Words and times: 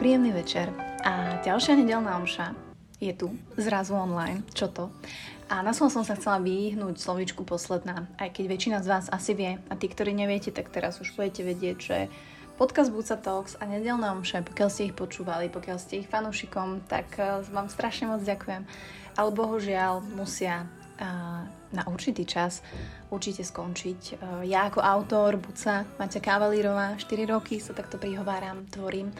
Príjemný 0.00 0.32
večer 0.32 0.72
a 1.04 1.44
ďalšia 1.44 1.76
nedelná 1.76 2.16
omša 2.16 2.56
je 3.04 3.12
tu, 3.12 3.36
zrazu 3.60 3.92
online, 3.92 4.40
čo 4.56 4.72
to? 4.72 4.88
A 5.52 5.60
na 5.60 5.76
som 5.76 5.92
sa 5.92 6.16
chcela 6.16 6.40
vyhnúť 6.40 6.96
slovičku 6.96 7.44
posledná, 7.44 8.08
aj 8.16 8.32
keď 8.32 8.44
väčšina 8.48 8.78
z 8.80 8.88
vás 8.88 9.12
asi 9.12 9.36
vie 9.36 9.60
a 9.60 9.76
tí, 9.76 9.92
ktorí 9.92 10.16
neviete, 10.16 10.56
tak 10.56 10.72
teraz 10.72 11.04
už 11.04 11.12
budete 11.20 11.44
vedieť, 11.44 11.76
že 11.76 11.98
podcast 12.56 12.88
Buca 12.88 13.20
Talks 13.20 13.60
a 13.60 13.68
nedelné 13.68 14.08
omše, 14.08 14.40
pokiaľ 14.40 14.68
ste 14.72 14.88
ich 14.88 14.96
počúvali, 14.96 15.52
pokiaľ 15.52 15.76
ste 15.76 16.00
ich 16.00 16.08
fanúšikom, 16.08 16.88
tak 16.88 17.20
eh, 17.20 17.44
vám 17.52 17.68
strašne 17.68 18.08
moc 18.08 18.24
ďakujem. 18.24 18.64
Ale 19.20 19.30
bohužiaľ 19.36 20.00
musia 20.16 20.64
na 21.70 21.86
určitý 21.86 22.26
čas 22.26 22.62
určite 23.10 23.46
skončiť. 23.46 24.00
E, 24.02 24.12
ja 24.50 24.66
ako 24.66 24.82
autor, 24.82 25.38
Buca, 25.38 25.86
Maťa 25.98 26.20
Kavalírová, 26.22 26.98
4 26.98 27.30
roky 27.30 27.62
sa 27.62 27.74
takto 27.74 27.98
prihováram, 27.98 28.66
tvorím. 28.70 29.14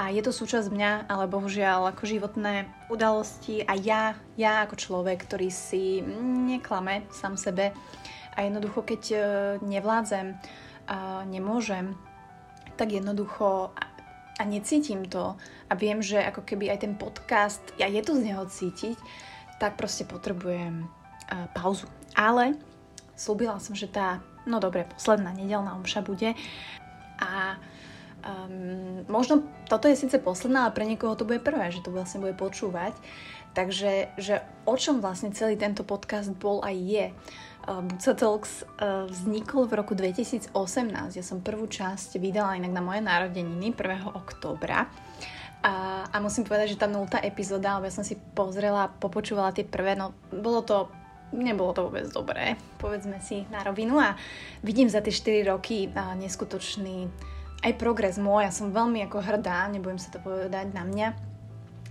A 0.00 0.08
je 0.08 0.24
to 0.24 0.32
súčasť 0.32 0.72
mňa, 0.72 0.92
ale 1.12 1.28
bohužiaľ 1.28 1.92
ako 1.92 2.08
životné 2.08 2.68
udalosti 2.88 3.60
a 3.66 3.76
ja, 3.76 4.16
ja 4.40 4.64
ako 4.64 4.80
človek, 4.80 5.28
ktorý 5.28 5.52
si 5.52 6.00
neklame 6.48 7.04
sám 7.12 7.36
sebe 7.36 7.76
a 8.36 8.38
jednoducho 8.46 8.80
keď 8.86 9.02
e, 9.12 9.18
nevládzem, 9.64 10.36
nemôžem, 11.30 11.94
tak 12.74 12.90
jednoducho 12.90 13.70
a 14.40 14.42
necítim 14.42 15.04
to 15.04 15.36
a 15.68 15.72
viem, 15.76 16.00
že 16.00 16.16
ako 16.16 16.42
keby 16.42 16.72
aj 16.72 16.82
ten 16.82 16.96
podcast, 16.96 17.60
ja 17.76 17.86
je 17.86 18.00
to 18.00 18.16
z 18.16 18.32
neho 18.32 18.42
cítiť, 18.48 18.96
tak 19.60 19.76
proste 19.76 20.08
potrebujem 20.08 20.88
pauzu. 21.54 21.86
Ale 22.18 22.58
slúbila 23.14 23.60
som, 23.60 23.76
že 23.76 23.86
tá, 23.86 24.24
no 24.48 24.58
dobre, 24.58 24.88
posledná 24.88 25.30
nedelná 25.36 25.76
omša 25.76 26.00
bude 26.00 26.32
a 27.20 27.60
um, 28.24 29.04
možno 29.12 29.44
toto 29.68 29.86
je 29.86 30.00
síce 30.00 30.16
posledná, 30.16 30.66
ale 30.66 30.76
pre 30.76 30.88
niekoho 30.88 31.12
to 31.14 31.28
bude 31.28 31.44
prvé, 31.44 31.68
že 31.68 31.84
to 31.84 31.92
vlastne 31.92 32.24
bude 32.24 32.32
počúvať. 32.34 32.96
Takže, 33.50 34.14
že 34.14 34.46
o 34.62 34.78
čom 34.78 35.02
vlastne 35.02 35.34
celý 35.34 35.58
tento 35.58 35.82
podcast 35.82 36.30
bol 36.32 36.62
aj 36.62 36.76
je. 36.80 37.06
Uh, 37.66 37.82
Buca 37.84 38.14
Talks 38.16 38.62
uh, 38.62 39.04
vznikol 39.10 39.66
v 39.68 39.76
roku 39.76 39.92
2018. 39.92 40.54
Ja 41.18 41.24
som 41.26 41.44
prvú 41.44 41.66
časť 41.68 42.16
vydala 42.16 42.56
inak 42.56 42.72
na 42.72 42.80
moje 42.80 43.02
narodeniny 43.04 43.74
1. 43.74 44.16
októbra. 44.16 44.88
A, 45.60 46.08
a 46.08 46.16
musím 46.24 46.48
povedať, 46.48 46.72
že 46.72 46.80
tá 46.80 46.88
nultá 46.88 47.20
epizóda, 47.20 47.76
lebo 47.76 47.84
ja 47.84 47.92
som 47.92 48.06
si 48.06 48.16
pozrela, 48.16 48.88
popočúvala 48.96 49.52
tie 49.52 49.68
prvé, 49.68 49.92
no 49.92 50.16
bolo 50.32 50.64
to 50.64 50.88
nebolo 51.32 51.70
to 51.72 51.86
vôbec 51.86 52.06
dobré, 52.10 52.58
povedzme 52.78 53.18
si 53.22 53.46
na 53.48 53.62
rovinu. 53.62 53.98
A 53.98 54.18
vidím 54.62 54.90
za 54.90 55.02
tie 55.02 55.14
4 55.14 55.50
roky 55.50 55.90
neskutočný 55.94 57.10
aj 57.60 57.76
progres 57.76 58.16
môj, 58.16 58.48
ja 58.48 58.52
som 58.52 58.72
veľmi 58.72 59.04
ako 59.04 59.20
hrdá, 59.20 59.68
nebudem 59.68 60.00
sa 60.00 60.08
to 60.08 60.16
povedať 60.16 60.72
na 60.72 60.80
mňa, 60.80 61.08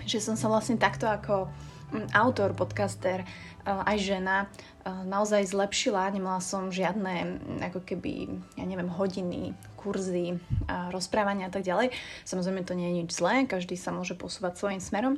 že 0.10 0.18
som 0.18 0.34
sa 0.34 0.50
vlastne 0.50 0.82
takto 0.82 1.06
ako 1.06 1.46
mm, 1.94 2.10
autor, 2.18 2.58
podcaster, 2.58 3.22
aj 3.70 3.98
žena 4.02 4.50
naozaj 4.90 5.46
zlepšila, 5.46 6.10
nemala 6.10 6.42
som 6.42 6.74
žiadne 6.74 7.14
mm, 7.22 7.60
ako 7.70 7.86
keby, 7.86 8.42
ja 8.58 8.66
neviem, 8.66 8.90
hodiny, 8.90 9.54
kurzy, 9.78 10.42
rozprávania 10.90 11.48
a 11.48 11.54
tak 11.54 11.64
ďalej. 11.64 11.94
Samozrejme 12.26 12.66
to 12.66 12.74
nie 12.74 12.90
je 12.90 12.98
nič 13.04 13.10
zlé, 13.14 13.46
každý 13.46 13.78
sa 13.78 13.94
môže 13.94 14.18
posúvať 14.18 14.58
svojím 14.58 14.82
smerom, 14.82 15.16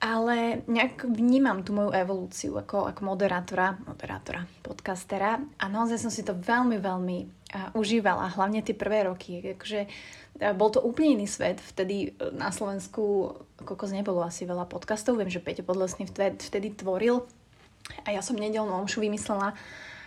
ale 0.00 0.64
nejak 0.64 1.04
vnímam 1.04 1.60
tú 1.60 1.76
moju 1.76 1.92
evolúciu 1.92 2.56
ako, 2.56 2.88
ako 2.88 3.00
moderátora, 3.04 3.76
moderátora, 3.84 4.48
podcastera 4.64 5.36
a 5.60 5.64
naozaj 5.68 6.00
som 6.00 6.08
si 6.08 6.24
to 6.24 6.32
veľmi, 6.32 6.80
veľmi 6.80 7.18
uh, 7.20 7.76
užívala, 7.76 8.32
hlavne 8.32 8.64
tie 8.64 8.72
prvé 8.72 9.04
roky. 9.04 9.44
Takže 9.44 9.84
uh, 9.84 10.56
bol 10.56 10.72
to 10.72 10.80
úplne 10.80 11.20
iný 11.20 11.28
svet. 11.28 11.60
Vtedy 11.60 12.16
uh, 12.16 12.32
na 12.32 12.48
Slovensku 12.48 13.36
kokos 13.60 13.92
nebolo 13.92 14.24
asi 14.24 14.48
veľa 14.48 14.64
podcastov. 14.72 15.20
Viem, 15.20 15.28
že 15.28 15.44
Peťo 15.44 15.68
Podlesný 15.68 16.08
vtedy, 16.08 16.40
vtedy 16.40 16.68
tvoril 16.72 17.28
a 18.08 18.16
ja 18.16 18.24
som 18.24 18.40
nedelnú 18.40 18.72
omšu 18.80 19.04
vymyslela 19.04 19.52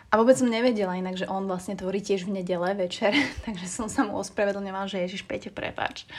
a 0.09 0.13
vôbec 0.17 0.37
som 0.37 0.49
nevedela 0.49 0.97
inak, 0.97 1.17
že 1.21 1.29
on 1.29 1.45
vlastne 1.45 1.77
tvorí 1.77 2.01
tiež 2.01 2.25
v 2.25 2.41
nedele 2.41 2.73
večer, 2.73 3.13
takže 3.45 3.69
som 3.69 3.85
sa 3.85 4.01
mu 4.01 4.17
ospravedlňovala, 4.17 4.89
že 4.89 5.05
Ježiš 5.05 5.25
Peťo, 5.29 5.53
prepač. 5.53 6.09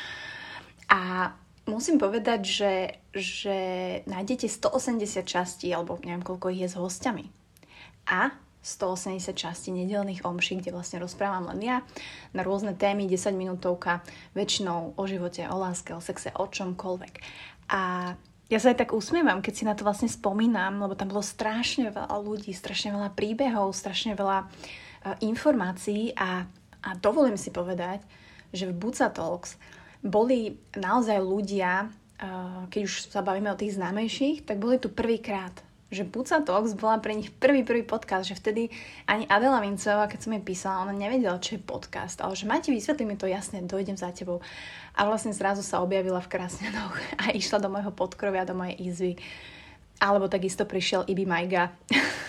A 0.87 1.35
musím 1.65 1.97
povedať, 1.97 2.41
že, 2.45 2.75
že 3.13 3.57
nájdete 4.05 4.49
180 4.49 5.25
častí, 5.25 5.73
alebo 5.73 6.01
neviem 6.03 6.25
koľko 6.25 6.53
ich 6.53 6.65
je 6.65 6.69
s 6.73 6.77
hostiami. 6.77 7.29
A 8.09 8.33
180 8.65 9.37
častí 9.37 9.69
nedelných 9.77 10.25
omší, 10.25 10.57
kde 10.57 10.73
vlastne 10.73 10.97
rozprávam 10.97 11.53
len 11.53 11.61
ja 11.61 11.77
na 12.33 12.41
rôzne 12.41 12.73
témy, 12.73 13.05
10 13.05 13.37
minútovka, 13.37 14.01
väčšinou 14.33 14.97
o 14.97 15.03
živote, 15.05 15.45
o 15.45 15.57
láske, 15.61 15.93
o 15.93 16.01
sexe, 16.01 16.33
o 16.33 16.49
čomkoľvek. 16.49 17.15
A 17.69 18.13
ja 18.49 18.59
sa 18.61 18.73
aj 18.73 18.85
tak 18.85 18.97
usmievam, 18.97 19.45
keď 19.45 19.53
si 19.53 19.69
na 19.69 19.77
to 19.77 19.85
vlastne 19.85 20.09
spomínam, 20.09 20.81
lebo 20.81 20.97
tam 20.97 21.13
bolo 21.13 21.21
strašne 21.21 21.93
veľa 21.93 22.17
ľudí, 22.25 22.57
strašne 22.57 22.97
veľa 22.97 23.13
príbehov, 23.13 23.77
strašne 23.77 24.17
veľa 24.17 24.39
uh, 24.45 24.49
informácií 25.21 26.17
a, 26.17 26.49
a 26.81 26.89
dovolím 26.97 27.37
si 27.37 27.53
povedať, 27.53 28.01
že 28.53 28.69
v 28.69 28.77
Buca 28.77 29.13
Talks 29.13 29.61
boli 30.05 30.61
naozaj 30.77 31.17
ľudia, 31.17 31.89
keď 32.69 32.81
už 32.85 33.09
sa 33.09 33.25
bavíme 33.25 33.49
o 33.49 33.59
tých 33.59 33.81
známejších, 33.81 34.45
tak 34.45 34.61
boli 34.61 34.77
tu 34.77 34.93
prvýkrát. 34.93 35.51
Že 35.89 36.11
Buca 36.11 36.43
Talks 36.43 36.77
bola 36.77 36.99
pre 36.99 37.15
nich 37.15 37.31
prvý, 37.33 37.65
prvý 37.65 37.87
podcast, 37.87 38.29
že 38.29 38.37
vtedy 38.37 38.69
ani 39.09 39.25
Adela 39.31 39.63
Vincová, 39.65 40.11
keď 40.11 40.21
som 40.21 40.35
jej 40.35 40.45
písala, 40.45 40.83
ona 40.85 40.95
nevedela, 40.95 41.41
čo 41.41 41.57
je 41.57 41.63
podcast, 41.63 42.21
ale 42.21 42.37
že 42.37 42.51
máte 42.51 42.69
vysvetli 42.69 43.09
mi 43.09 43.17
to 43.17 43.31
jasne, 43.31 43.65
dojdem 43.65 43.97
za 43.97 44.13
tebou. 44.13 44.45
A 44.95 45.07
vlastne 45.09 45.33
zrazu 45.33 45.65
sa 45.65 45.81
objavila 45.81 46.21
v 46.21 46.31
Krasňanoch 46.31 46.95
a 47.25 47.33
išla 47.33 47.63
do 47.65 47.73
môjho 47.73 47.93
podkrovia, 47.95 48.45
do 48.45 48.59
mojej 48.59 48.77
izvy. 48.85 49.13
Alebo 50.03 50.29
takisto 50.29 50.67
prišiel 50.67 51.07
Ibi 51.07 51.25
Majga 51.25 51.71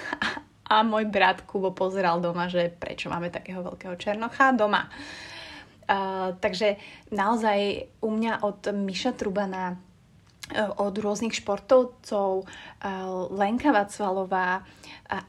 a 0.74 0.76
môj 0.86 1.10
brat 1.10 1.44
Kubo 1.44 1.74
pozeral 1.74 2.22
doma, 2.22 2.48
že 2.48 2.70
prečo 2.70 3.10
máme 3.10 3.34
takého 3.34 3.66
veľkého 3.66 3.98
černocha 3.98 4.54
doma. 4.54 4.88
Takže 6.42 6.82
naozaj 7.14 7.90
u 8.02 8.10
mňa 8.10 8.42
od 8.42 8.74
Miša 8.74 9.14
Trubana, 9.14 9.78
uh, 9.78 10.74
od 10.82 10.98
rôznych 10.98 11.38
športovcov, 11.38 12.30
uh, 12.42 12.48
Lenka 13.30 13.70
Vacvalová, 13.70 14.66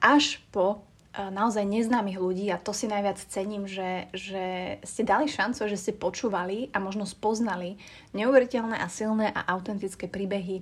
až 0.00 0.40
po 0.48 0.86
naozaj 1.16 1.64
neznámych 1.64 2.20
ľudí 2.20 2.52
a 2.52 2.60
to 2.60 2.76
si 2.76 2.84
najviac 2.84 3.16
cením, 3.16 3.64
že, 3.64 4.08
že 4.12 4.76
ste 4.84 5.00
dali 5.00 5.24
šancu, 5.24 5.64
že 5.64 5.80
ste 5.80 5.92
počúvali 5.96 6.68
a 6.76 6.78
možno 6.80 7.08
spoznali 7.08 7.80
neuveriteľné 8.12 8.76
a 8.76 8.88
silné 8.92 9.32
a 9.32 9.48
autentické 9.56 10.12
príbehy 10.12 10.60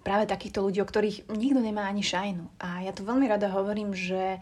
práve 0.00 0.24
takýchto 0.26 0.64
ľudí, 0.64 0.80
o 0.80 0.88
ktorých 0.88 1.28
nikto 1.30 1.60
nemá 1.60 1.86
ani 1.86 2.02
šajnu. 2.02 2.44
A 2.58 2.88
ja 2.88 2.92
tu 2.96 3.04
veľmi 3.04 3.28
rada 3.28 3.52
hovorím, 3.52 3.92
že, 3.92 4.40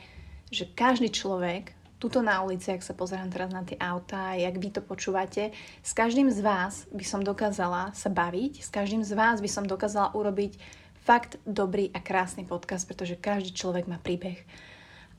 že 0.55 0.71
každý 0.71 1.11
človek 1.11 1.75
tuto 2.01 2.25
na 2.25 2.41
ulici, 2.41 2.73
ak 2.73 2.81
sa 2.81 2.97
pozerám 2.97 3.29
teraz 3.29 3.53
na 3.53 3.61
tie 3.61 3.77
autá, 3.77 4.33
jak 4.33 4.57
vy 4.57 4.73
to 4.73 4.81
počúvate, 4.81 5.53
s 5.85 5.93
každým 5.93 6.33
z 6.33 6.41
vás 6.41 6.89
by 6.89 7.05
som 7.05 7.21
dokázala 7.21 7.93
sa 7.93 8.09
baviť, 8.09 8.65
s 8.65 8.73
každým 8.73 9.05
z 9.05 9.13
vás 9.13 9.45
by 9.45 9.51
som 9.53 9.69
dokázala 9.69 10.17
urobiť 10.17 10.57
fakt 11.05 11.37
dobrý 11.45 11.93
a 11.93 12.01
krásny 12.01 12.49
podcast, 12.49 12.89
pretože 12.89 13.21
každý 13.21 13.53
človek 13.53 13.85
má 13.85 14.01
príbeh. 14.01 14.41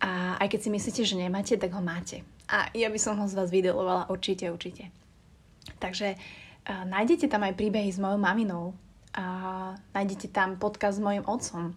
A 0.01 0.41
aj 0.41 0.57
keď 0.57 0.59
si 0.65 0.69
myslíte, 0.73 1.01
že 1.05 1.21
nemáte, 1.21 1.53
tak 1.53 1.69
ho 1.77 1.81
máte. 1.85 2.25
A 2.49 2.73
ja 2.73 2.89
by 2.89 2.97
som 2.97 3.13
ho 3.21 3.29
z 3.29 3.37
vás 3.37 3.53
vydelovala 3.53 4.09
určite, 4.09 4.49
určite. 4.49 4.89
Takže 5.77 6.17
uh, 6.17 6.83
nájdete 6.89 7.29
tam 7.29 7.45
aj 7.45 7.53
príbehy 7.53 7.93
s 7.93 8.01
mojou 8.01 8.17
maminou, 8.17 8.73
a 9.11 9.23
nájdete 9.91 10.31
tam 10.31 10.55
podcast 10.55 10.97
s 10.99 11.03
mojim 11.03 11.23
otcom, 11.27 11.75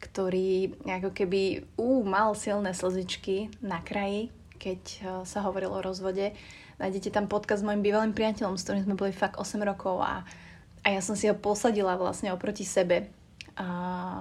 ktorý 0.00 0.76
ako 0.84 1.10
keby 1.12 1.64
ú, 1.80 2.04
mal 2.04 2.36
silné 2.36 2.76
slzičky 2.76 3.48
na 3.64 3.80
kraji, 3.80 4.28
keď 4.60 4.80
uh, 4.82 5.04
sa 5.24 5.44
hovorilo 5.44 5.80
o 5.80 5.84
rozvode. 5.84 6.36
Nájdete 6.76 7.08
tam 7.08 7.28
podcast 7.28 7.64
s 7.64 7.66
mojim 7.66 7.80
bývalým 7.80 8.12
priateľom, 8.12 8.60
s 8.60 8.64
ktorým 8.68 8.84
sme 8.84 9.00
boli 9.00 9.12
fakt 9.12 9.40
8 9.40 9.56
rokov 9.64 10.04
a, 10.04 10.28
a 10.84 10.86
ja 10.92 11.00
som 11.00 11.16
si 11.16 11.24
ho 11.24 11.36
posadila 11.36 11.96
vlastne 11.96 12.28
oproti 12.36 12.68
sebe. 12.68 13.08
A, 13.56 13.64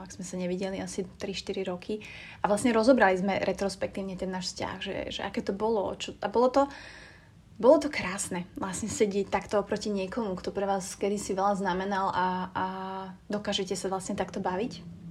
ak 0.08 0.16
sme 0.16 0.24
sa 0.24 0.40
nevideli 0.40 0.80
asi 0.80 1.04
3-4 1.04 1.68
roky. 1.68 2.00
A 2.40 2.48
vlastne 2.48 2.72
rozobrali 2.72 3.20
sme 3.20 3.44
retrospektívne 3.44 4.16
ten 4.16 4.32
náš 4.32 4.56
vzťah, 4.56 4.78
že, 4.80 4.96
že 5.20 5.22
aké 5.28 5.44
to 5.44 5.52
bolo. 5.52 5.92
Čo, 6.00 6.16
a 6.24 6.32
bolo 6.32 6.48
to, 6.48 6.64
bolo 7.60 7.80
to 7.84 7.92
krásne 7.92 8.48
vlastne 8.56 8.88
sedieť 8.88 9.28
takto 9.28 9.60
oproti 9.60 9.92
niekomu, 9.92 10.40
kto 10.40 10.56
pre 10.56 10.64
vás 10.64 10.96
kedysi 10.96 11.36
veľa 11.36 11.60
znamenal 11.60 12.16
a, 12.16 12.28
a 12.56 12.66
dokážete 13.28 13.76
sa 13.76 13.92
vlastne 13.92 14.16
takto 14.16 14.40
baviť. 14.40 15.04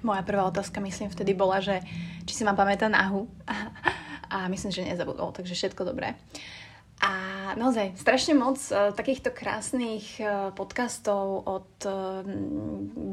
Moja 0.00 0.22
prvá 0.22 0.46
otázka, 0.46 0.80
myslím, 0.80 1.10
vtedy 1.10 1.34
bola, 1.34 1.60
že 1.60 1.82
či 2.24 2.32
si 2.32 2.42
ma 2.46 2.56
pamätá 2.56 2.88
nahu. 2.88 3.28
a 4.30 4.46
myslím, 4.46 4.70
že 4.70 4.86
nezabudol, 4.86 5.34
takže 5.34 5.58
všetko 5.58 5.82
dobré. 5.82 6.14
A 7.00 7.12
naozaj 7.56 7.96
strašne 7.96 8.36
moc 8.36 8.60
uh, 8.70 8.92
takýchto 8.92 9.32
krásnych 9.32 10.20
uh, 10.20 10.52
podcastov 10.52 11.48
od 11.48 11.70
uh, 11.88 12.20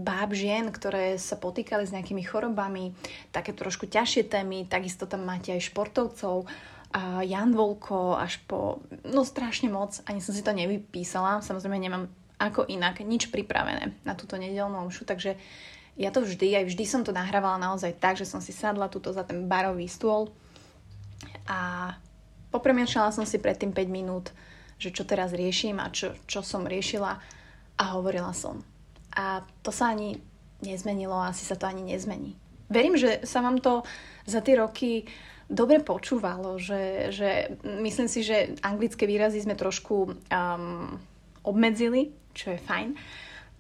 báb 0.04 0.36
žien, 0.36 0.68
ktoré 0.70 1.16
sa 1.16 1.40
potýkali 1.40 1.88
s 1.88 1.96
nejakými 1.96 2.22
chorobami, 2.28 2.92
také 3.32 3.56
trošku 3.56 3.88
ťažšie 3.88 4.28
témy, 4.28 4.68
takisto 4.68 5.08
tam 5.08 5.24
máte 5.24 5.56
aj 5.56 5.72
športovcov, 5.72 6.46
a 6.88 7.20
Jan 7.24 7.52
Volko 7.52 8.16
až 8.16 8.40
po, 8.48 8.80
no 9.04 9.28
strašne 9.28 9.68
moc, 9.68 10.00
ani 10.08 10.24
som 10.24 10.32
si 10.32 10.40
to 10.40 10.56
nevypísala, 10.56 11.44
samozrejme 11.44 11.76
nemám 11.76 12.08
ako 12.40 12.64
inak, 12.70 13.04
nič 13.04 13.28
pripravené 13.28 13.92
na 14.08 14.14
túto 14.16 14.40
nedelnú 14.40 14.88
omšu, 14.88 15.04
takže 15.04 15.36
ja 15.98 16.14
to 16.14 16.22
vždy, 16.22 16.62
aj 16.62 16.66
vždy 16.70 16.84
som 16.86 17.02
to 17.02 17.10
nahrávala 17.10 17.58
naozaj 17.58 17.98
tak, 17.98 18.22
že 18.22 18.30
som 18.30 18.38
si 18.38 18.54
sadla 18.54 18.86
túto 18.88 19.10
za 19.10 19.26
ten 19.26 19.50
barový 19.50 19.90
stôl 19.90 20.30
a 21.50 21.92
popremiešala 22.54 23.10
som 23.10 23.26
si 23.26 23.42
predtým 23.42 23.74
5 23.74 23.90
minút, 23.90 24.30
že 24.78 24.94
čo 24.94 25.04
teraz 25.10 25.34
riešim 25.34 25.82
a 25.82 25.90
čo, 25.90 26.14
čo 26.30 26.46
som 26.46 26.70
riešila 26.70 27.12
a 27.78 27.84
hovorila 27.98 28.30
som. 28.32 28.62
A 29.18 29.42
to 29.66 29.74
sa 29.74 29.90
ani 29.90 30.22
nezmenilo, 30.62 31.18
asi 31.18 31.46
sa 31.50 31.58
to 31.58 31.66
ani 31.66 31.82
nezmení. 31.82 32.38
Verím, 32.70 32.94
že 32.94 33.26
sa 33.26 33.42
vám 33.42 33.58
to 33.58 33.82
za 34.30 34.46
tie 34.46 34.60
roky 34.60 35.10
dobre 35.48 35.80
počúvalo, 35.80 36.60
že, 36.60 37.10
že 37.16 37.58
myslím 37.64 38.08
si, 38.12 38.22
že 38.22 38.60
anglické 38.62 39.08
výrazy 39.08 39.42
sme 39.42 39.56
trošku 39.56 39.96
um, 40.14 41.00
obmedzili, 41.48 42.12
čo 42.36 42.52
je 42.54 42.60
fajn. 42.60 42.90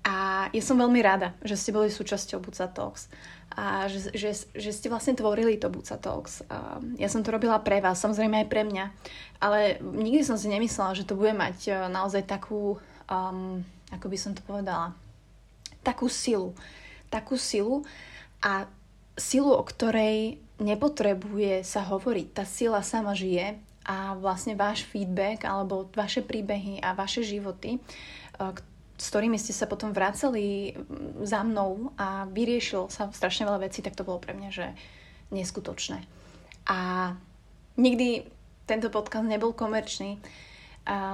A 0.07 0.47
ja 0.55 0.63
som 0.63 0.79
veľmi 0.79 1.03
rada, 1.03 1.35
že 1.43 1.59
ste 1.59 1.75
boli 1.75 1.91
súčasťou 1.91 2.39
Buca 2.39 2.71
Talks 2.71 3.11
a 3.51 3.91
že, 3.91 4.15
že, 4.15 4.31
že 4.55 4.71
ste 4.71 4.87
vlastne 4.87 5.19
tvorili 5.19 5.59
to 5.59 5.67
Buca 5.67 5.99
Talks. 5.99 6.47
A 6.47 6.79
ja 6.95 7.11
som 7.11 7.27
to 7.27 7.35
robila 7.35 7.59
pre 7.59 7.83
vás, 7.83 7.99
samozrejme 7.99 8.39
aj 8.39 8.47
pre 8.47 8.63
mňa, 8.63 8.85
ale 9.43 9.83
nikdy 9.83 10.23
som 10.23 10.39
si 10.39 10.47
nemyslela, 10.47 10.95
že 10.95 11.03
to 11.03 11.19
bude 11.19 11.35
mať 11.35 11.57
e, 11.67 11.71
naozaj 11.91 12.23
takú, 12.23 12.79
um, 13.11 13.59
ako 13.91 14.07
by 14.07 14.15
som 14.15 14.31
to 14.31 14.39
povedala, 14.47 14.95
takú 15.83 16.07
silu. 16.07 16.55
Takú 17.11 17.35
silu 17.35 17.83
a 18.39 18.63
silu, 19.19 19.51
o 19.51 19.63
ktorej 19.67 20.39
nepotrebuje 20.63 21.67
sa 21.67 21.83
hovoriť. 21.83 22.27
Tá 22.31 22.47
sila 22.47 22.79
sama 22.79 23.11
žije 23.11 23.59
a 23.83 24.15
vlastne 24.15 24.55
váš 24.55 24.87
feedback 24.87 25.43
alebo 25.43 25.91
vaše 25.91 26.23
príbehy 26.23 26.79
a 26.79 26.95
vaše 26.95 27.27
životy, 27.27 27.75
e, 27.75 27.79
s 28.97 29.13
ktorými 29.13 29.37
ste 29.37 29.53
sa 29.53 29.69
potom 29.69 29.93
vracali 29.93 30.73
za 31.21 31.45
mnou 31.45 31.93
a 32.01 32.25
vyriešil 32.25 32.89
sa 32.89 33.13
strašne 33.13 33.45
veľa 33.45 33.69
vecí, 33.69 33.85
tak 33.85 33.93
to 33.93 34.01
bolo 34.01 34.17
pre 34.17 34.33
mňa, 34.33 34.49
že 34.49 34.73
neskutočné. 35.29 36.01
A 36.65 37.13
nikdy 37.77 38.25
tento 38.65 38.89
podcast 38.89 39.23
nebol 39.23 39.53
komerčný, 39.53 40.17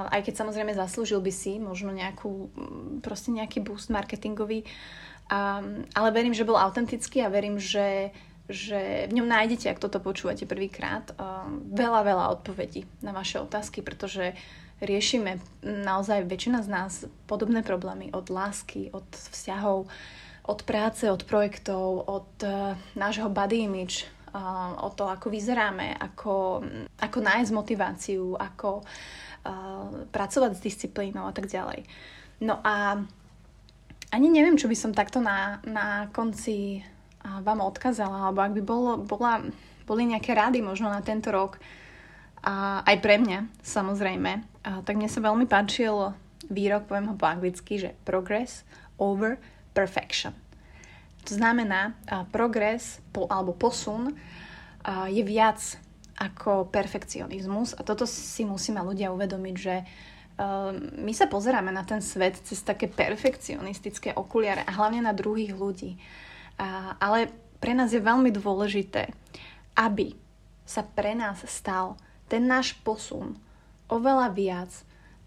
aj 0.09 0.21
keď 0.23 0.33
samozrejme 0.45 0.77
zaslúžil 0.77 1.19
by 1.19 1.33
si 1.33 1.57
možno 1.57 1.91
nejakú, 1.91 2.49
proste 3.01 3.33
nejaký 3.33 3.59
boost 3.61 3.91
marketingový, 3.91 4.63
ale 5.93 6.09
verím, 6.13 6.33
že 6.33 6.47
bol 6.47 6.57
autentický 6.57 7.25
a 7.25 7.33
verím, 7.33 7.57
že, 7.57 8.13
že 8.45 9.09
v 9.09 9.17
ňom 9.17 9.27
nájdete, 9.27 9.69
ak 9.69 9.81
toto 9.81 9.97
počúvate 9.97 10.45
prvýkrát, 10.45 11.09
veľa, 11.73 12.01
veľa 12.05 12.25
odpovedí 12.39 12.85
na 13.01 13.11
vaše 13.11 13.41
otázky, 13.41 13.81
pretože 13.81 14.37
riešime 14.81 15.37
naozaj 15.61 16.25
väčšina 16.25 16.63
z 16.65 16.69
nás 16.69 16.93
podobné 17.29 17.61
problémy 17.61 18.09
od 18.15 18.31
lásky, 18.31 18.89
od 18.95 19.05
vzťahov, 19.11 19.85
od 20.43 20.59
práce, 20.63 21.07
od 21.07 21.23
projektov, 21.23 22.03
od 22.07 22.29
uh, 22.43 22.75
nášho 22.97 23.29
body 23.29 23.67
image, 23.69 24.09
uh, 24.33 24.75
od 24.81 24.97
toho, 24.97 25.13
ako 25.13 25.29
vyzeráme, 25.29 25.95
ako, 25.99 26.65
ako 26.99 27.17
nájsť 27.21 27.51
motiváciu, 27.55 28.35
ako 28.35 28.83
uh, 28.83 30.07
pracovať 30.11 30.51
s 30.57 30.65
disciplínou 30.65 31.29
a 31.29 31.33
tak 31.35 31.47
ďalej. 31.47 31.87
No 32.43 32.59
a 32.59 32.99
ani 34.13 34.27
neviem, 34.29 34.59
čo 34.59 34.67
by 34.67 34.77
som 34.77 34.91
takto 34.91 35.23
na, 35.23 35.63
na 35.63 36.11
konci 36.13 36.83
vám 37.23 37.63
odkazala, 37.63 38.29
alebo 38.29 38.39
ak 38.43 38.53
by 38.53 38.61
bolo, 38.61 38.91
bola, 38.99 39.41
boli 39.87 40.03
nejaké 40.05 40.35
rady 40.35 40.59
možno 40.59 40.91
na 40.91 40.99
tento 40.99 41.31
rok, 41.31 41.57
a 42.43 42.83
aj 42.83 42.97
pre 42.99 43.15
mňa, 43.23 43.63
samozrejme, 43.63 44.31
a 44.67 44.83
tak 44.83 44.99
mne 44.99 45.07
sa 45.07 45.23
veľmi 45.23 45.47
páčil 45.47 46.11
výrok, 46.51 46.91
poviem 46.91 47.11
ho 47.11 47.15
po 47.15 47.23
anglicky, 47.23 47.79
že 47.79 47.95
progress 48.03 48.67
over 48.99 49.39
perfection. 49.71 50.35
To 51.23 51.39
znamená, 51.39 51.95
progres 52.35 52.99
po, 53.15 53.31
alebo 53.31 53.55
posun 53.55 54.11
je 55.07 55.23
viac 55.23 55.79
ako 56.19 56.67
perfekcionizmus 56.67 57.79
a 57.79 57.81
toto 57.87 58.03
si 58.03 58.43
musíme 58.43 58.83
ľudia 58.83 59.15
uvedomiť, 59.15 59.55
že 59.55 59.75
my 60.99 61.13
sa 61.15 61.31
pozeráme 61.31 61.71
na 61.71 61.87
ten 61.87 62.03
svet 62.03 62.43
cez 62.43 62.59
také 62.59 62.91
perfekcionistické 62.91 64.11
okuliare 64.19 64.67
a 64.67 64.75
hlavne 64.75 64.99
na 64.99 65.15
druhých 65.15 65.55
ľudí. 65.55 65.95
Ale 66.99 67.31
pre 67.63 67.71
nás 67.71 67.95
je 67.95 68.03
veľmi 68.03 68.35
dôležité, 68.35 69.15
aby 69.79 70.11
sa 70.67 70.83
pre 70.83 71.15
nás 71.15 71.39
stal 71.47 71.95
ten 72.27 72.47
náš 72.47 72.75
posun 72.81 73.37
oveľa 73.91 74.33
viac 74.33 74.71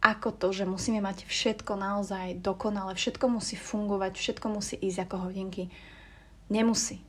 ako 0.05 0.31
to, 0.39 0.55
že 0.55 0.69
musíme 0.69 1.03
mať 1.03 1.27
všetko 1.27 1.75
naozaj 1.75 2.39
dokonale, 2.39 2.95
všetko 2.95 3.27
musí 3.27 3.59
fungovať, 3.59 4.13
všetko 4.15 4.47
musí 4.55 4.79
ísť 4.79 5.09
ako 5.09 5.17
hodinky. 5.31 5.73
Nemusí. 6.47 7.03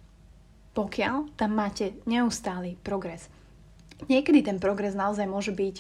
Pokiaľ 0.74 1.38
tam 1.38 1.52
máte 1.54 1.94
neustály 2.10 2.78
progres. 2.82 3.30
Niekedy 4.10 4.46
ten 4.46 4.58
progres 4.58 4.98
naozaj 4.98 5.26
môže 5.30 5.54
byť, 5.54 5.76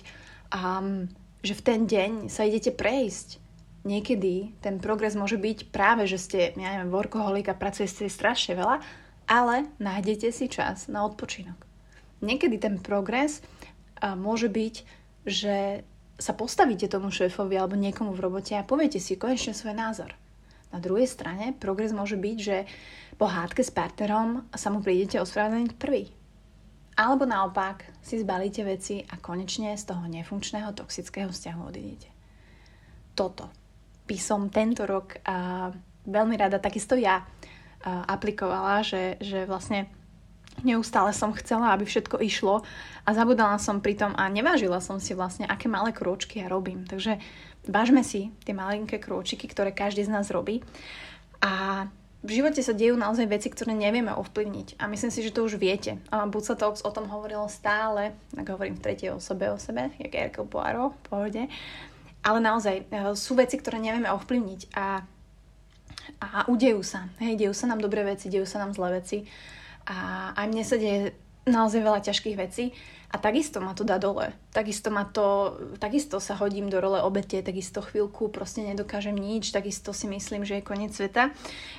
um, 0.53 1.10
že 1.42 1.53
v 1.53 1.62
ten 1.65 1.80
deň 1.86 2.12
sa 2.30 2.45
idete 2.45 2.74
prejsť. 2.74 3.42
Niekedy 3.86 4.57
ten 4.62 4.77
progres 4.81 5.15
môže 5.15 5.38
byť 5.39 5.71
práve, 5.71 6.10
že 6.10 6.18
ste, 6.21 6.39
ja 6.53 6.69
neviem, 6.75 6.92
workoholik 6.92 7.50
a 7.50 7.57
pracujete 7.57 8.10
strašne 8.10 8.57
veľa, 8.57 8.77
ale 9.30 9.69
nájdete 9.80 10.33
si 10.33 10.50
čas 10.50 10.89
na 10.92 11.06
odpočinok. 11.06 11.56
Niekedy 12.19 12.57
ten 12.57 12.81
progres 12.81 13.45
môže 14.18 14.48
byť, 14.52 14.76
že 15.28 15.84
sa 16.18 16.34
postavíte 16.34 16.90
tomu 16.90 17.14
šéfovi 17.14 17.58
alebo 17.58 17.78
niekomu 17.78 18.14
v 18.14 18.24
robote 18.26 18.58
a 18.58 18.66
poviete 18.66 18.98
si 18.98 19.22
konečne 19.22 19.54
svoj 19.54 19.78
názor. 19.78 20.18
Na 20.74 20.82
druhej 20.82 21.08
strane 21.08 21.54
progres 21.56 21.94
môže 21.94 22.18
byť, 22.18 22.38
že 22.42 22.68
po 23.16 23.30
hádke 23.30 23.62
s 23.64 23.72
partnerom 23.72 24.50
sa 24.52 24.68
mu 24.74 24.82
prídete 24.82 25.22
ospravedlniť 25.22 25.72
prvý. 25.78 26.10
Alebo 26.98 27.30
naopak 27.30 27.86
si 28.02 28.18
zbalíte 28.18 28.66
veci 28.66 29.06
a 29.06 29.22
konečne 29.22 29.78
z 29.78 29.84
toho 29.86 30.10
nefunkčného 30.10 30.74
toxického 30.74 31.30
vzťahu 31.30 31.62
odídete. 31.62 32.10
Toto 33.14 33.54
by 34.10 34.18
som 34.18 34.50
tento 34.50 34.90
rok 34.90 35.22
a 35.22 35.70
veľmi 36.10 36.36
rada 36.40 36.58
takisto 36.58 36.98
ja 36.98 37.22
aplikovala, 37.86 38.82
že, 38.82 39.22
že 39.22 39.46
vlastne 39.46 39.86
Neustále 40.66 41.14
som 41.14 41.38
chcela, 41.38 41.70
aby 41.78 41.86
všetko 41.86 42.18
išlo 42.26 42.66
a 43.06 43.10
zabudala 43.14 43.62
som 43.62 43.78
pritom 43.78 44.18
a 44.18 44.26
nevážila 44.26 44.82
som 44.82 44.98
si 44.98 45.14
vlastne, 45.14 45.46
aké 45.46 45.70
malé 45.70 45.94
krôčky 45.94 46.42
ja 46.42 46.50
robím. 46.50 46.82
Takže 46.90 47.22
vážme 47.70 48.02
si 48.02 48.34
tie 48.42 48.58
malinké 48.58 48.98
krôčiky, 48.98 49.46
ktoré 49.46 49.70
každý 49.70 50.10
z 50.10 50.14
nás 50.18 50.34
robí. 50.34 50.66
A 51.46 51.86
v 52.26 52.42
živote 52.42 52.66
sa 52.66 52.74
dejú 52.74 52.98
naozaj 52.98 53.30
veci, 53.30 53.54
ktoré 53.54 53.78
nevieme 53.78 54.10
ovplyvniť. 54.18 54.82
A 54.82 54.90
myslím 54.90 55.14
si, 55.14 55.22
že 55.22 55.30
to 55.30 55.46
už 55.46 55.62
viete. 55.62 56.02
Buca 56.10 56.58
Talks 56.58 56.82
o 56.82 56.90
tom 56.90 57.06
hovorilo 57.06 57.46
stále, 57.46 58.18
ak 58.34 58.48
hovorím 58.50 58.82
v 58.82 58.84
tretej 58.90 59.14
osobe 59.14 59.54
o 59.54 59.62
sebe, 59.62 59.94
jak 60.02 60.18
Erkel 60.18 60.50
Poirot, 60.50 60.98
pohode. 61.06 61.46
Ale 62.26 62.40
naozaj 62.42 62.90
e, 62.90 63.14
sú 63.14 63.38
veci, 63.38 63.62
ktoré 63.62 63.78
nevieme 63.78 64.10
ovplyvniť 64.10 64.74
a, 64.74 65.06
a 66.18 66.28
udejú 66.50 66.82
sa. 66.82 67.08
Hej, 67.22 67.46
dejú 67.46 67.54
sa 67.54 67.70
nám 67.70 67.86
dobré 67.86 68.02
veci, 68.02 68.28
dejú 68.28 68.50
sa 68.50 68.58
nám 68.66 68.74
zlé 68.74 69.00
veci 69.00 69.30
a 69.88 69.98
aj 70.36 70.46
mne 70.51 70.63
sa 70.67 70.75
deje 70.75 71.15
naozaj 71.48 71.79
veľa 71.79 72.03
ťažkých 72.03 72.36
vecí 72.36 72.75
a 73.08 73.15
takisto 73.15 73.63
ma 73.63 73.72
to 73.72 73.88
dá 73.88 73.96
dole. 73.96 74.36
Takisto, 74.51 74.91
ma 74.91 75.08
to, 75.08 75.56
takisto 75.79 76.20
sa 76.20 76.36
hodím 76.36 76.67
do 76.67 76.84
role 76.84 77.00
obete, 77.00 77.39
takisto 77.39 77.79
chvíľku 77.79 78.27
proste 78.27 78.67
nedokážem 78.67 79.15
nič, 79.15 79.56
takisto 79.56 79.96
si 79.96 80.12
myslím, 80.12 80.44
že 80.44 80.60
je 80.60 80.67
koniec 80.67 80.91
sveta. 80.91 81.32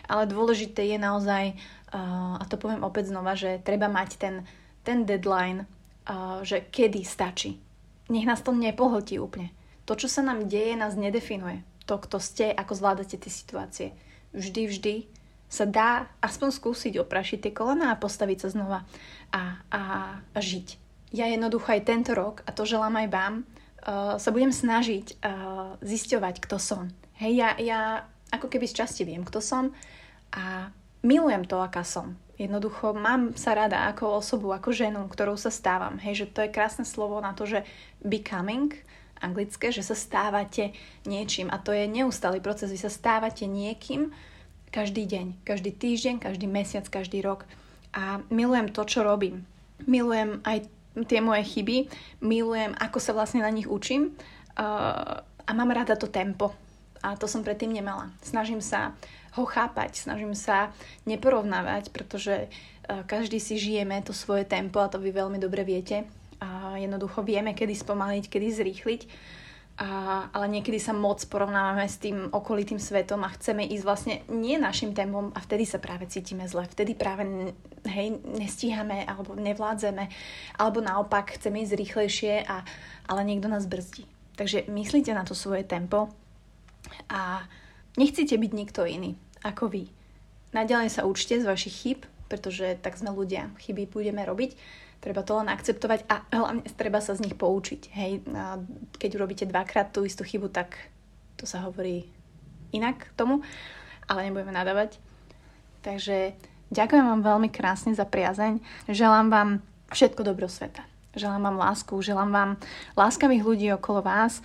Ale 0.09 0.25
dôležité 0.25 0.89
je 0.89 0.97
naozaj, 0.97 1.53
uh, 1.53 2.41
a 2.41 2.45
to 2.49 2.57
poviem 2.57 2.81
opäť 2.81 3.13
znova, 3.13 3.37
že 3.37 3.61
treba 3.61 3.93
mať 3.93 4.11
ten, 4.17 4.35
ten 4.89 5.05
deadline, 5.05 5.69
uh, 6.09 6.41
že 6.41 6.65
kedy 6.65 7.05
stačí. 7.05 7.61
Nech 8.09 8.25
nás 8.25 8.41
to 8.41 8.57
nepohltí 8.57 9.21
úplne. 9.21 9.53
To, 9.85 9.93
čo 10.01 10.09
sa 10.09 10.25
nám 10.25 10.49
deje, 10.49 10.81
nás 10.81 10.97
nedefinuje. 10.97 11.61
To, 11.85 12.01
kto 12.01 12.17
ste, 12.25 12.57
ako 12.57 12.73
zvládate 12.73 13.21
tie 13.21 13.33
situácie. 13.33 13.89
Vždy, 14.33 14.63
vždy 14.69 14.95
sa 15.49 15.65
dá 15.65 16.13
aspoň 16.21 16.49
skúsiť 16.53 17.01
oprašiť 17.01 17.49
tie 17.49 17.53
kolena 17.57 17.93
a 17.93 18.01
postaviť 18.01 18.39
sa 18.45 18.49
znova 18.53 18.85
a, 19.33 19.65
a, 19.73 19.83
a 20.21 20.39
žiť. 20.39 20.77
Ja 21.17 21.25
jednoducho 21.25 21.73
aj 21.73 21.89
tento 21.89 22.13
rok, 22.13 22.45
a 22.45 22.53
to 22.53 22.69
želám 22.69 23.01
aj 23.01 23.09
vám, 23.09 23.35
uh, 23.41 24.21
sa 24.21 24.29
budem 24.29 24.53
snažiť 24.53 25.25
uh, 25.25 25.81
zisťovať, 25.81 26.45
kto 26.45 26.61
som. 26.61 26.93
Hej, 27.17 27.33
ja, 27.33 27.51
ja 27.57 27.81
ako 28.29 28.53
keby 28.53 28.69
z 28.69 28.85
časti 28.85 29.03
viem, 29.09 29.25
kto 29.25 29.41
som 29.41 29.73
a 30.37 30.69
milujem 31.01 31.49
to, 31.49 31.57
aká 31.65 31.81
som. 31.81 32.13
Jednoducho 32.39 32.95
mám 32.95 33.35
sa 33.35 33.57
rada 33.57 33.91
ako 33.91 34.23
osobu, 34.23 34.55
ako 34.55 34.71
ženu, 34.71 35.03
ktorou 35.11 35.35
sa 35.35 35.51
stávam. 35.51 35.99
Hej, 35.99 36.23
že 36.23 36.31
to 36.31 36.41
je 36.47 36.55
krásne 36.55 36.87
slovo 36.87 37.19
na 37.19 37.35
to, 37.35 37.49
že 37.49 37.67
becoming, 37.99 38.79
anglické, 39.19 39.75
že 39.75 39.83
sa 39.83 39.99
stávate 39.99 40.71
niečím 41.03 41.51
a 41.51 41.59
to 41.59 41.75
je 41.75 41.91
neustály 41.91 42.39
proces. 42.39 42.71
Vy 42.71 42.79
sa 42.79 42.93
stávate 42.93 43.51
niekým, 43.51 44.15
každý 44.69 45.05
deň, 45.09 45.27
každý 45.45 45.71
týždeň, 45.75 46.23
každý 46.23 46.47
mesiac, 46.47 46.85
každý 46.89 47.25
rok. 47.25 47.45
A 47.93 48.21
milujem 48.29 48.69
to, 48.69 48.85
čo 48.85 49.03
robím. 49.03 49.49
Milujem 49.89 50.45
aj 50.45 50.69
tie 51.07 51.21
moje 51.23 51.47
chyby, 51.47 51.89
milujem, 52.21 52.75
ako 52.77 52.99
sa 52.99 53.15
vlastne 53.15 53.41
na 53.41 53.51
nich 53.55 53.71
učím 53.71 54.13
uh, 54.13 55.23
a 55.23 55.51
mám 55.55 55.71
rada 55.71 55.95
to 55.95 56.11
tempo. 56.11 56.53
A 56.99 57.15
to 57.15 57.31
som 57.31 57.47
predtým 57.47 57.71
nemala. 57.71 58.11
Snažím 58.27 58.59
sa 58.59 58.99
ho 59.39 59.47
chápať, 59.47 60.03
snažím 60.03 60.35
sa 60.35 60.75
neporovnávať, 61.07 61.95
pretože 61.95 62.51
každý 62.89 63.39
si 63.39 63.61
žijeme 63.61 64.01
to 64.01 64.17
svoje 64.17 64.49
tempo 64.49 64.81
a 64.81 64.91
to 64.91 64.99
vy 64.99 65.13
veľmi 65.13 65.39
dobre 65.39 65.63
viete. 65.63 66.09
A 66.41 66.75
jednoducho 66.81 67.21
vieme, 67.23 67.53
kedy 67.53 67.75
spomaliť, 67.77 68.25
kedy 68.27 68.47
zrýchliť 68.51 69.01
a, 69.79 70.27
ale 70.35 70.47
niekedy 70.51 70.83
sa 70.83 70.91
moc 70.91 71.23
porovnávame 71.31 71.87
s 71.87 72.03
tým 72.03 72.35
okolitým 72.35 72.83
svetom 72.83 73.23
a 73.23 73.31
chceme 73.31 73.63
ísť 73.63 73.85
vlastne 73.87 74.15
nie 74.27 74.59
našim 74.59 74.91
tempom 74.91 75.31
a 75.31 75.39
vtedy 75.39 75.63
sa 75.71 75.79
práve 75.79 76.11
cítime 76.11 76.51
zle. 76.51 76.67
Vtedy 76.67 76.99
práve 76.99 77.55
hej, 77.87 78.19
nestíhame 78.27 79.07
alebo 79.07 79.39
nevládzeme 79.39 80.11
alebo 80.59 80.83
naopak 80.83 81.39
chceme 81.39 81.63
ísť 81.63 81.79
rýchlejšie, 81.79 82.35
a, 82.43 82.67
ale 83.07 83.23
niekto 83.23 83.47
nás 83.47 83.71
brzdí. 83.71 84.03
Takže 84.35 84.67
myslíte 84.67 85.15
na 85.15 85.23
to 85.23 85.39
svoje 85.39 85.63
tempo 85.63 86.11
a 87.07 87.47
nechcete 87.95 88.35
byť 88.35 88.53
nikto 88.55 88.83
iný 88.83 89.15
ako 89.47 89.71
vy. 89.71 89.87
Naďalej 90.59 90.91
sa 90.91 91.07
učte 91.07 91.39
z 91.39 91.47
vašich 91.47 91.77
chyb, 91.87 92.01
pretože 92.27 92.75
tak 92.83 92.99
sme 92.99 93.15
ľudia, 93.15 93.55
chyby 93.63 93.87
budeme 93.87 94.27
robiť 94.27 94.59
Treba 94.99 95.23
to 95.23 95.39
len 95.39 95.47
akceptovať 95.47 96.11
a 96.11 96.27
hlavne 96.35 96.67
treba 96.75 96.99
sa 96.99 97.15
z 97.15 97.23
nich 97.23 97.39
poučiť. 97.39 97.83
Hej, 97.95 98.27
keď 98.99 99.11
urobíte 99.15 99.47
dvakrát 99.47 99.95
tú 99.95 100.03
istú 100.03 100.27
chybu, 100.27 100.51
tak 100.51 100.75
to 101.39 101.47
sa 101.47 101.63
hovorí 101.63 102.11
inak 102.75 103.07
tomu, 103.15 103.47
ale 104.11 104.27
nebudeme 104.27 104.51
nadávať. 104.51 104.99
Takže 105.87 106.35
ďakujem 106.75 107.05
vám 107.07 107.23
veľmi 107.23 107.49
krásne 107.49 107.95
za 107.95 108.03
priazeň. 108.03 108.59
Želám 108.91 109.31
vám 109.31 109.49
všetko 109.95 110.27
dobro 110.27 110.51
sveta. 110.51 110.83
Želám 111.15 111.47
vám 111.47 111.57
lásku, 111.63 111.95
želám 112.03 112.31
vám 112.35 112.51
láskavých 112.99 113.47
ľudí 113.47 113.67
okolo 113.73 114.03
vás, 114.03 114.43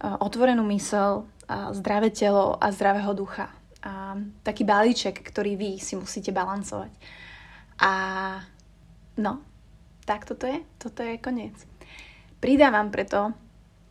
otvorenú 0.00 0.64
mysel, 0.72 1.28
zdravé 1.76 2.08
telo 2.08 2.56
a 2.56 2.72
zdravého 2.72 3.12
ducha. 3.12 3.52
A 3.84 4.16
taký 4.44 4.64
balíček, 4.64 5.20
ktorý 5.20 5.56
vy 5.60 5.70
si 5.76 5.96
musíte 5.96 6.32
balancovať. 6.32 6.92
A 7.80 7.92
no, 9.16 9.40
tak 10.10 10.26
toto 10.26 10.50
je, 10.50 10.58
toto 10.82 11.06
je 11.06 11.22
koniec. 11.22 11.54
Pridávam 12.42 12.90
preto 12.90 13.30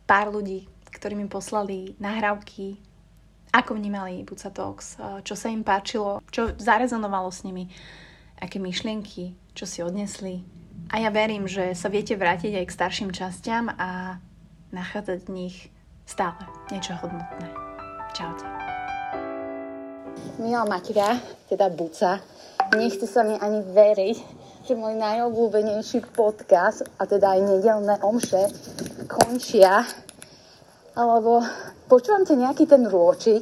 pár 0.04 0.28
ľudí, 0.28 0.68
ktorí 0.92 1.16
mi 1.16 1.24
poslali 1.32 1.96
nahrávky, 1.96 2.76
ako 3.56 3.80
vnímali 3.80 4.20
Buca 4.28 4.52
Talks, 4.52 5.00
čo 5.24 5.32
sa 5.32 5.48
im 5.48 5.64
páčilo, 5.64 6.20
čo 6.28 6.52
zarezonovalo 6.60 7.32
s 7.32 7.40
nimi, 7.40 7.72
aké 8.36 8.60
myšlienky, 8.60 9.32
čo 9.56 9.64
si 9.64 9.80
odnesli. 9.80 10.44
A 10.92 11.00
ja 11.00 11.08
verím, 11.08 11.48
že 11.48 11.72
sa 11.72 11.88
viete 11.88 12.20
vrátiť 12.20 12.52
aj 12.52 12.68
k 12.68 12.76
starším 12.76 13.10
častiam 13.16 13.72
a 13.72 14.20
nachádzať 14.76 15.24
v 15.24 15.30
nich 15.32 15.56
stále 16.04 16.44
niečo 16.68 17.00
hodnotné. 17.00 17.48
Čaute. 18.12 18.44
Milá 20.36 20.68
Maťka, 20.68 21.16
teda 21.48 21.72
Buca, 21.72 22.20
nechce 22.76 23.08
sa 23.08 23.24
mi 23.24 23.40
ani 23.40 23.64
veriť, 23.64 24.39
že 24.60 24.76
môj 24.76 24.92
najobľúbenejší 25.00 26.12
podcast, 26.12 26.84
a 27.00 27.08
teda 27.08 27.32
aj 27.32 27.40
nedelné 27.48 27.94
omše, 28.04 28.52
končia, 29.08 29.88
alebo 30.92 31.40
počúvam 31.88 32.28
te 32.28 32.36
nejaký 32.36 32.68
ten 32.68 32.84
rôčik 32.84 33.40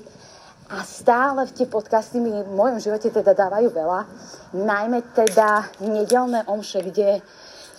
a 0.71 0.85
stále 0.87 1.49
tie 1.51 1.67
podcasty 1.67 2.23
mi 2.23 2.31
v 2.31 2.53
mojom 2.55 2.79
živote 2.79 3.11
teda 3.11 3.35
dávajú 3.35 3.69
veľa, 3.73 4.01
najmä 4.55 5.01
teda 5.17 5.67
nedelné 5.83 6.47
omše, 6.47 6.87
kde, 6.87 7.19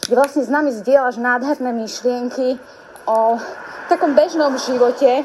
kde 0.03 0.13
vlastne 0.19 0.43
s 0.43 0.51
nami 0.51 0.75
zdieľaš 0.75 1.15
nádherné 1.22 1.72
myšlienky 1.72 2.60
o 3.08 3.39
takom 3.88 4.19
bežnom 4.19 4.58
živote, 4.60 5.24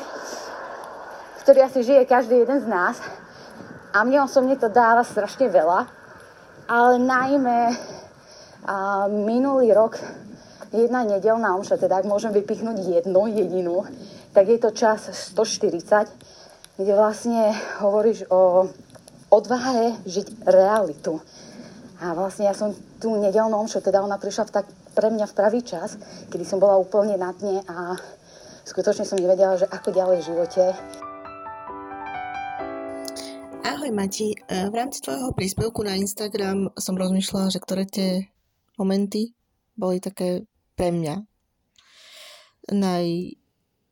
ktorý 1.42 1.66
asi 1.66 1.82
žije 1.82 2.06
každý 2.06 2.46
jeden 2.46 2.62
z 2.62 2.70
nás. 2.70 2.96
A 3.94 4.06
mne 4.06 4.26
osobne 4.26 4.54
to 4.54 4.70
dáva 4.70 5.02
strašne 5.02 5.50
veľa, 5.50 5.86
ale 6.66 6.94
najmä 6.98 7.58
a 8.64 9.04
minulý 9.12 9.76
rok 9.76 10.00
jedna 10.72 11.04
nedelná 11.04 11.52
omša, 11.54 11.76
teda 11.76 12.00
ak 12.00 12.08
môžem 12.08 12.32
vypichnúť 12.32 12.80
jednu 12.80 13.28
jedinú, 13.28 13.84
tak 14.32 14.48
je 14.48 14.58
to 14.58 14.72
čas 14.72 15.06
140, 15.36 16.08
kde 16.80 16.92
vlastne 16.96 17.54
hovoríš 17.78 18.26
o 18.32 18.66
odvahe 19.30 19.94
žiť 20.08 20.48
realitu. 20.48 21.20
A 22.02 22.16
vlastne 22.16 22.50
ja 22.50 22.54
som 22.56 22.74
tú 22.98 23.14
nedelnú 23.14 23.54
omšu, 23.54 23.78
teda 23.84 24.02
ona 24.02 24.18
prišla 24.18 24.50
v 24.50 24.54
tak 24.60 24.66
pre 24.94 25.08
mňa 25.14 25.26
v 25.30 25.36
pravý 25.36 25.60
čas, 25.62 25.94
kedy 26.32 26.42
som 26.42 26.58
bola 26.58 26.74
úplne 26.74 27.14
na 27.14 27.30
dne 27.30 27.62
a 27.70 27.94
skutočne 28.66 29.06
som 29.06 29.20
nevedela, 29.20 29.60
že 29.60 29.70
ako 29.70 29.94
ďalej 29.94 30.16
v 30.22 30.26
živote. 30.26 30.64
Ahoj 33.64 33.90
Mati, 33.94 34.34
e, 34.34 34.70
v 34.70 34.74
rámci 34.74 35.02
tvojho 35.02 35.30
príspevku 35.32 35.86
na 35.86 35.94
Instagram 35.98 36.74
som 36.78 36.98
rozmýšľala, 36.98 37.52
že 37.54 37.62
ktoré 37.62 37.84
tie 37.86 38.33
momenty 38.78 39.34
boli 39.74 39.98
také 39.98 40.46
pre 40.74 40.90
mňa, 40.90 41.22
naj, 42.74 43.06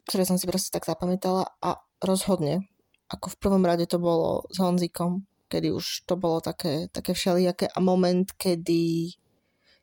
ktoré 0.08 0.22
som 0.26 0.38
si 0.38 0.46
proste 0.48 0.74
tak 0.74 0.86
zapamätala 0.86 1.46
a 1.62 1.78
rozhodne, 2.02 2.66
ako 3.12 3.36
v 3.36 3.40
prvom 3.40 3.62
rade 3.62 3.84
to 3.86 4.00
bolo 4.00 4.48
s 4.48 4.56
Honzikom, 4.58 5.28
kedy 5.52 5.68
už 5.68 6.08
to 6.08 6.16
bolo 6.16 6.40
také, 6.40 6.88
také 6.88 7.12
všelijaké 7.12 7.68
a 7.68 7.78
moment, 7.84 8.24
kedy, 8.40 9.12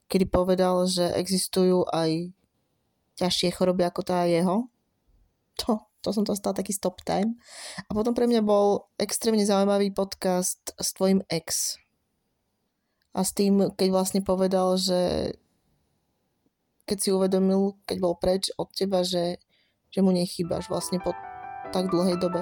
kedy 0.10 0.26
povedal, 0.26 0.90
že 0.90 1.14
existujú 1.14 1.86
aj 1.94 2.34
ťažšie 3.22 3.54
choroby 3.54 3.86
ako 3.86 4.02
tá 4.02 4.26
jeho. 4.26 4.66
To, 5.62 5.86
to 6.02 6.10
som 6.16 6.24
to 6.26 6.34
stal 6.34 6.56
taký 6.56 6.74
stop 6.74 7.04
time. 7.06 7.38
A 7.86 7.94
potom 7.94 8.16
pre 8.16 8.26
mňa 8.26 8.42
bol 8.42 8.90
extrémne 8.98 9.44
zaujímavý 9.44 9.92
podcast 9.94 10.74
s 10.80 10.96
tvojim 10.96 11.22
ex, 11.30 11.78
a 13.14 13.20
s 13.26 13.32
tým, 13.34 13.74
keď 13.74 13.90
vlastne 13.90 14.22
povedal, 14.22 14.78
že 14.78 15.34
keď 16.86 16.98
si 16.98 17.10
uvedomil, 17.14 17.78
keď 17.86 17.98
bol 18.02 18.18
preč 18.18 18.50
od 18.58 18.70
teba, 18.74 19.06
že, 19.06 19.38
že 19.94 20.00
mu 20.02 20.10
nechýbaš 20.10 20.70
vlastne 20.70 20.98
po 20.98 21.14
tak 21.70 21.90
dlhej 21.94 22.18
dobe. 22.18 22.42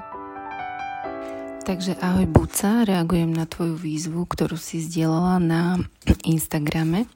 Takže 1.68 2.00
ahoj 2.00 2.24
Buca, 2.32 2.88
reagujem 2.88 3.36
na 3.36 3.44
tvoju 3.44 3.76
výzvu, 3.76 4.24
ktorú 4.24 4.56
si 4.56 4.80
zdieľala 4.80 5.36
na 5.44 5.62
Instagrame. 6.24 7.12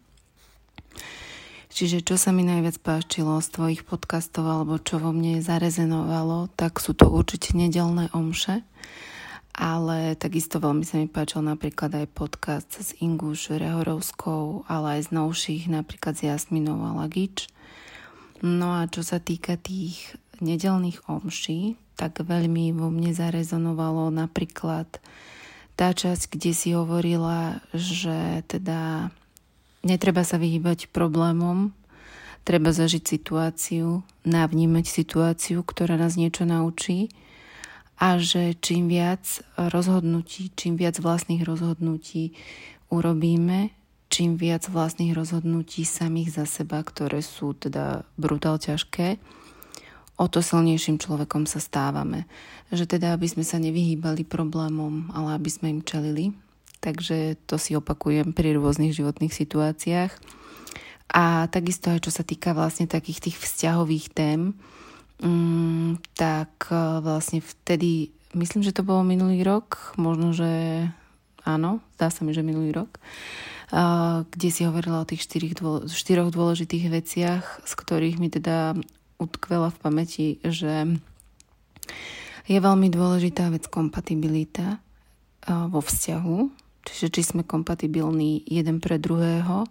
Čiže 1.71 2.03
čo 2.03 2.19
sa 2.19 2.35
mi 2.35 2.43
najviac 2.43 2.83
páčilo 2.83 3.39
z 3.39 3.47
tvojich 3.47 3.81
podcastov 3.87 4.43
alebo 4.43 4.75
čo 4.75 4.99
vo 4.99 5.15
mne 5.15 5.39
zarezenovalo, 5.39 6.51
tak 6.59 6.83
sú 6.83 6.91
to 6.91 7.07
určite 7.07 7.55
nedelné 7.55 8.11
omše 8.11 8.59
ale 9.51 10.15
takisto 10.15 10.63
veľmi 10.63 10.87
sa 10.87 10.99
mi 10.99 11.11
páčil 11.11 11.43
napríklad 11.43 11.91
aj 11.91 12.07
podcast 12.15 12.69
s 12.71 12.95
Inguš 13.03 13.51
Rehorovskou, 13.51 14.63
ale 14.71 14.99
aj 14.99 15.07
z 15.07 15.09
novších, 15.11 15.63
napríklad 15.67 16.15
s 16.15 16.23
Jasminou 16.23 16.79
a 16.87 16.95
Lagič. 17.03 17.51
No 18.41 18.79
a 18.79 18.87
čo 18.87 19.03
sa 19.03 19.19
týka 19.19 19.59
tých 19.59 20.15
nedelných 20.41 21.05
omší, 21.05 21.75
tak 21.99 22.23
veľmi 22.23 22.73
vo 22.73 22.89
mne 22.89 23.13
zarezonovalo 23.13 24.09
napríklad 24.09 24.87
tá 25.77 25.87
časť, 25.93 26.33
kde 26.33 26.51
si 26.55 26.73
hovorila, 26.73 27.61
že 27.75 28.41
teda 28.49 29.13
netreba 29.85 30.25
sa 30.25 30.41
vyhýbať 30.41 30.89
problémom, 30.89 31.75
treba 32.41 32.73
zažiť 32.73 33.03
situáciu, 33.05 34.01
navnímať 34.25 34.85
situáciu, 34.89 35.61
ktorá 35.61 35.99
nás 35.99 36.17
niečo 36.17 36.47
naučí 36.47 37.13
a 38.01 38.17
že 38.17 38.57
čím 38.57 38.89
viac 38.89 39.45
rozhodnutí, 39.53 40.49
čím 40.57 40.73
viac 40.73 40.97
vlastných 40.97 41.45
rozhodnutí 41.45 42.33
urobíme, 42.89 43.69
čím 44.09 44.41
viac 44.41 44.65
vlastných 44.65 45.13
rozhodnutí 45.13 45.85
samých 45.85 46.41
za 46.41 46.45
seba, 46.49 46.81
ktoré 46.81 47.21
sú 47.21 47.53
teda 47.53 48.01
brutál 48.17 48.57
ťažké, 48.57 49.21
o 50.17 50.25
to 50.25 50.41
silnejším 50.41 50.97
človekom 50.97 51.45
sa 51.45 51.61
stávame. 51.61 52.25
Že 52.73 52.97
teda, 52.97 53.13
aby 53.13 53.29
sme 53.29 53.45
sa 53.45 53.61
nevyhýbali 53.61 54.25
problémom, 54.25 55.13
ale 55.13 55.37
aby 55.37 55.49
sme 55.49 55.67
im 55.69 55.81
čelili. 55.85 56.33
Takže 56.81 57.37
to 57.45 57.61
si 57.61 57.77
opakujem 57.77 58.33
pri 58.33 58.57
rôznych 58.57 58.97
životných 58.97 59.33
situáciách. 59.33 60.11
A 61.11 61.45
takisto 61.53 61.93
aj 61.93 62.05
čo 62.05 62.11
sa 62.13 62.25
týka 62.25 62.57
vlastne 62.57 62.89
takých 62.89 63.29
tých 63.29 63.37
vzťahových 63.37 64.13
tém, 64.13 64.57
Mm, 65.21 66.01
tak 66.17 66.73
e, 66.73 66.99
vlastne 67.05 67.45
vtedy, 67.45 68.09
myslím, 68.33 68.65
že 68.65 68.73
to 68.73 68.81
bolo 68.81 69.05
minulý 69.05 69.45
rok, 69.45 69.93
možno, 70.01 70.33
že 70.33 70.49
áno, 71.45 71.81
zdá 71.97 72.09
sa 72.09 72.25
mi, 72.25 72.33
že 72.33 72.45
minulý 72.45 72.73
rok, 72.73 73.01
uh, 73.73 74.23
kde 74.29 74.49
si 74.53 74.61
hovorila 74.65 75.01
o 75.01 75.09
tých 75.09 75.25
štyroch, 75.25 75.53
dôle, 75.57 75.79
štyroch 75.89 76.29
dôležitých 76.29 76.85
veciach, 76.89 77.45
z 77.65 77.73
ktorých 77.73 78.21
mi 78.21 78.29
teda 78.29 78.77
utkvela 79.17 79.73
v 79.73 79.81
pamäti, 79.81 80.27
že 80.45 80.97
je 82.45 82.57
veľmi 82.57 82.89
dôležitá 82.93 83.49
vec 83.49 83.65
kompatibilita 83.69 84.77
uh, 84.77 85.65
vo 85.69 85.81
vzťahu, 85.81 86.37
čiže 86.85 87.07
či 87.09 87.21
sme 87.25 87.41
kompatibilní 87.45 88.45
jeden 88.45 88.81
pre 88.81 89.01
druhého, 89.01 89.65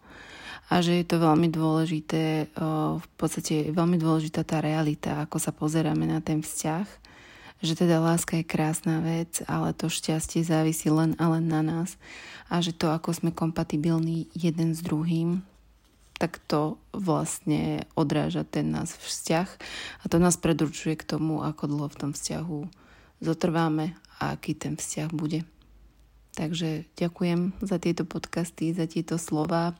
a 0.70 0.74
že 0.78 1.02
je 1.02 1.06
to 1.06 1.18
veľmi 1.18 1.50
dôležité, 1.50 2.54
v 2.94 3.08
podstate 3.18 3.68
je 3.68 3.74
veľmi 3.74 3.98
dôležitá 3.98 4.46
tá 4.46 4.62
realita, 4.62 5.26
ako 5.26 5.42
sa 5.42 5.50
pozeráme 5.50 6.06
na 6.06 6.22
ten 6.22 6.46
vzťah, 6.46 6.86
že 7.60 7.74
teda 7.74 7.98
láska 7.98 8.38
je 8.38 8.46
krásna 8.46 9.02
vec, 9.02 9.42
ale 9.50 9.74
to 9.74 9.90
šťastie 9.90 10.46
závisí 10.46 10.88
len 10.88 11.18
a 11.18 11.28
len 11.34 11.50
na 11.50 11.60
nás 11.60 11.98
a 12.46 12.62
že 12.62 12.70
to, 12.70 12.88
ako 12.94 13.10
sme 13.10 13.34
kompatibilní 13.34 14.30
jeden 14.32 14.72
s 14.72 14.80
druhým, 14.80 15.42
tak 16.16 16.38
to 16.46 16.78
vlastne 16.94 17.84
odráža 17.98 18.46
ten 18.46 18.70
nás 18.70 18.94
vzťah 18.94 19.48
a 20.00 20.04
to 20.06 20.16
nás 20.22 20.38
predurčuje 20.38 20.96
k 20.96 21.08
tomu, 21.18 21.42
ako 21.42 21.66
dlho 21.66 21.88
v 21.90 21.98
tom 21.98 22.10
vzťahu 22.14 22.60
zotrváme 23.20 23.92
a 24.20 24.36
aký 24.36 24.56
ten 24.56 24.76
vzťah 24.80 25.10
bude. 25.12 25.44
Takže 26.36 26.88
ďakujem 26.96 27.52
za 27.60 27.76
tieto 27.76 28.08
podcasty, 28.08 28.72
za 28.72 28.88
tieto 28.88 29.20
slova, 29.20 29.76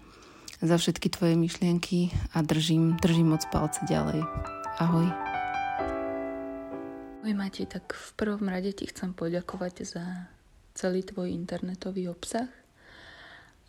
za 0.61 0.77
všetky 0.77 1.09
tvoje 1.09 1.35
myšlienky 1.41 2.13
a 2.37 2.45
držím, 2.45 3.01
držím 3.01 3.33
moc 3.33 3.43
palce 3.49 3.81
ďalej. 3.89 4.21
Ahoj. 4.77 5.09
Ahoj 7.21 7.35
Mati, 7.37 7.65
tak 7.65 7.97
v 7.97 8.09
prvom 8.17 8.45
rade 8.45 8.73
ti 8.77 8.85
chcem 8.85 9.17
poďakovať 9.17 9.75
za 9.89 10.05
celý 10.77 11.01
tvoj 11.05 11.33
internetový 11.33 12.13
obsah 12.13 12.49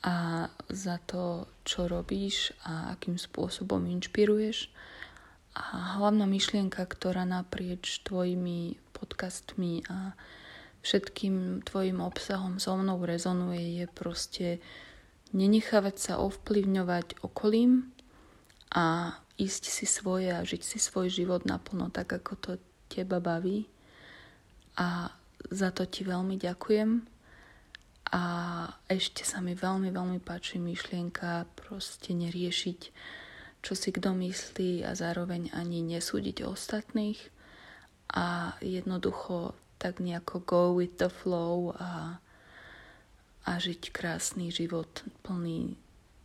a 0.04 0.48
za 0.68 1.00
to, 1.08 1.48
čo 1.64 1.88
robíš 1.88 2.52
a 2.68 2.96
akým 2.96 3.16
spôsobom 3.16 3.84
inšpiruješ. 3.88 4.68
A 5.52 6.00
hlavná 6.00 6.28
myšlienka, 6.28 6.84
ktorá 6.88 7.28
naprieč 7.28 8.04
tvojimi 8.08 8.80
podcastmi 8.96 9.84
a 9.92 10.16
všetkým 10.82 11.62
tvojim 11.68 12.00
obsahom 12.00 12.58
so 12.58 12.76
mnou 12.76 13.04
rezonuje, 13.04 13.84
je 13.84 13.86
proste 13.92 14.48
nenechávať 15.32 15.96
sa 15.98 16.14
ovplyvňovať 16.20 17.24
okolím 17.24 17.92
a 18.72 19.18
ísť 19.36 19.64
si 19.68 19.86
svoje 19.90 20.32
a 20.32 20.46
žiť 20.46 20.62
si 20.62 20.78
svoj 20.78 21.10
život 21.10 21.44
naplno 21.44 21.90
tak, 21.90 22.14
ako 22.14 22.34
to 22.38 22.52
teba 22.88 23.18
baví 23.18 23.68
a 24.78 25.12
za 25.50 25.74
to 25.74 25.90
ti 25.90 26.06
veľmi 26.06 26.38
ďakujem. 26.38 27.02
A 28.12 28.24
ešte 28.92 29.24
sa 29.24 29.40
mi 29.40 29.56
veľmi, 29.56 29.88
veľmi 29.90 30.20
páči 30.20 30.60
myšlienka 30.60 31.48
proste 31.56 32.12
neriešiť, 32.12 32.80
čo 33.64 33.74
si 33.74 33.90
kto 33.90 34.12
myslí 34.12 34.84
a 34.84 34.92
zároveň 34.94 35.50
ani 35.56 35.80
nesúdiť 35.80 36.44
ostatných 36.44 37.18
a 38.12 38.60
jednoducho 38.60 39.56
tak 39.80 39.98
nejako 39.98 40.38
go 40.46 40.64
with 40.76 41.00
the 41.00 41.10
flow 41.10 41.74
a, 41.80 42.21
a 43.46 43.58
žiť 43.58 43.94
krásny 43.94 44.54
život 44.54 45.06
plný 45.26 45.78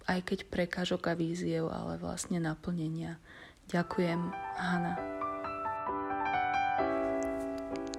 aj 0.06 0.22
keď 0.22 0.38
prekážok 0.46 1.10
a 1.10 1.14
víziev, 1.18 1.66
ale 1.66 1.98
vlastne 1.98 2.38
naplnenia. 2.38 3.18
Ďakujem, 3.66 4.20
Hanna. 4.54 4.94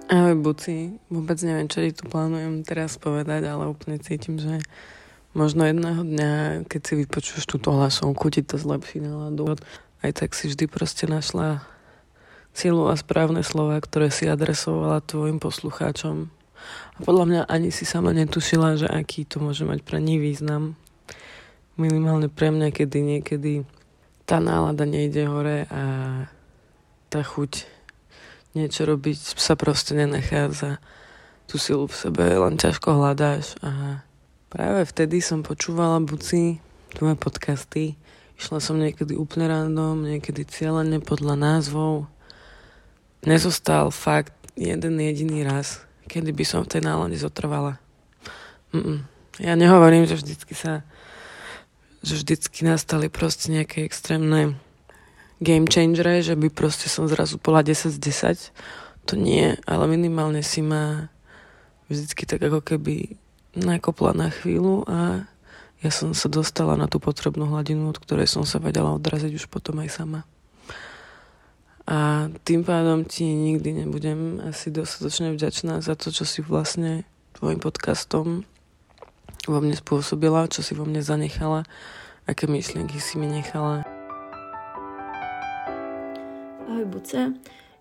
Ahoj 0.08 0.40
Buci, 0.40 0.96
vôbec 1.12 1.36
neviem, 1.44 1.68
čo 1.68 1.84
ti 1.84 1.92
tu 1.92 2.08
plánujem 2.08 2.64
teraz 2.64 2.96
povedať, 2.96 3.44
ale 3.44 3.68
úplne 3.68 4.00
cítim, 4.00 4.40
že 4.40 4.56
možno 5.36 5.68
jedného 5.68 6.00
dňa, 6.00 6.32
keď 6.64 6.80
si 6.80 6.92
vypočuješ 7.04 7.44
túto 7.44 7.76
hlasovku, 7.76 8.32
ti 8.32 8.40
to 8.40 8.56
zlepší 8.56 9.04
náladu. 9.04 9.60
Aj 10.00 10.10
tak 10.16 10.32
si 10.32 10.48
vždy 10.48 10.64
proste 10.64 11.04
našla 11.04 11.60
silu 12.56 12.88
a 12.88 12.96
správne 12.96 13.44
slova, 13.44 13.76
ktoré 13.84 14.08
si 14.08 14.24
adresovala 14.24 15.04
tvojim 15.04 15.36
poslucháčom. 15.36 16.32
A 16.96 16.98
podľa 17.02 17.24
mňa 17.24 17.42
ani 17.46 17.70
si 17.70 17.86
sama 17.86 18.10
netušila, 18.14 18.78
že 18.78 18.88
aký 18.90 19.24
to 19.24 19.38
môže 19.38 19.62
mať 19.62 19.82
pre 19.86 20.02
ní 20.02 20.18
význam. 20.18 20.74
Minimálne 21.78 22.26
pre 22.26 22.50
mňa, 22.50 22.74
kedy 22.74 22.98
niekedy 22.98 23.62
tá 24.28 24.42
nálada 24.42 24.84
nejde 24.84 25.24
hore 25.24 25.64
a 25.72 25.82
tá 27.08 27.20
chuť 27.24 27.64
niečo 28.52 28.84
robiť 28.84 29.38
sa 29.40 29.56
proste 29.56 29.96
nenachádza. 29.96 30.82
Tú 31.48 31.56
silu 31.56 31.88
v 31.88 31.96
sebe 31.96 32.28
len 32.28 32.60
ťažko 32.60 32.92
hľadáš 32.92 33.56
a 33.64 34.04
práve 34.52 34.84
vtedy 34.84 35.24
som 35.24 35.40
počúvala 35.40 35.96
buci 36.04 36.60
tvoje 36.92 37.16
podcasty. 37.16 37.96
Išla 38.36 38.60
som 38.60 38.76
niekedy 38.76 39.16
úplne 39.16 39.48
random, 39.48 40.04
niekedy 40.04 40.44
cieľene 40.44 41.00
podľa 41.00 41.40
názvov. 41.40 42.04
Nezostal 43.24 43.88
fakt 43.88 44.36
jeden 44.60 45.00
jediný 45.00 45.42
raz, 45.42 45.87
kedy 46.08 46.32
by 46.32 46.44
som 46.48 46.64
v 46.64 46.72
tej 46.72 46.82
nálade 46.88 47.20
zotrvala. 47.20 47.76
Mm-mm. 48.72 49.04
Ja 49.38 49.54
nehovorím, 49.54 50.08
že 50.08 50.18
vždycky 50.18 50.56
sa 50.56 50.82
že 51.98 52.14
vždycky 52.14 52.62
nastali 52.62 53.10
proste 53.10 53.50
nejaké 53.50 53.82
extrémne 53.82 54.54
game 55.42 55.66
changere, 55.66 56.22
že 56.22 56.38
by 56.38 56.50
proste 56.50 56.86
som 56.86 57.10
zrazu 57.10 57.42
bola 57.42 57.66
10 57.66 57.94
z 57.94 57.98
10. 57.98 59.10
To 59.10 59.14
nie, 59.18 59.58
ale 59.66 59.84
minimálne 59.90 60.46
si 60.46 60.62
ma 60.62 61.10
vždycky 61.90 62.22
tak 62.28 62.44
ako 62.44 62.62
keby 62.62 63.18
nakopla 63.56 64.14
na 64.14 64.28
chvíľu 64.30 64.86
a 64.86 65.26
ja 65.78 65.90
som 65.94 66.10
sa 66.10 66.26
dostala 66.26 66.74
na 66.74 66.90
tú 66.90 66.98
potrebnú 66.98 67.46
hladinu, 67.50 67.90
od 67.90 67.98
ktorej 68.02 68.26
som 68.26 68.42
sa 68.42 68.58
vedela 68.58 68.94
odraziť 68.94 69.34
už 69.34 69.46
potom 69.46 69.78
aj 69.82 69.90
sama. 69.90 70.20
A 71.88 72.28
tým 72.44 72.68
pádom 72.68 73.08
ti 73.08 73.24
nikdy 73.24 73.80
nebudem 73.80 74.44
asi 74.44 74.68
dostatočne 74.68 75.32
vďačná 75.32 75.80
za 75.80 75.96
to, 75.96 76.12
čo 76.12 76.28
si 76.28 76.44
vlastne 76.44 77.08
tvojim 77.32 77.64
podcastom 77.64 78.44
vo 79.48 79.58
mne 79.64 79.72
spôsobila, 79.72 80.52
čo 80.52 80.60
si 80.60 80.76
vo 80.76 80.84
mne 80.84 81.00
zanechala, 81.00 81.64
aké 82.28 82.44
myšlienky 82.44 83.00
si 83.00 83.16
mi 83.16 83.24
nechala. 83.24 83.88
Ahoj 86.68 86.84
Buce. 86.92 87.32